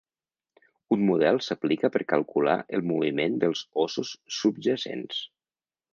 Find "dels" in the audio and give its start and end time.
3.45-3.63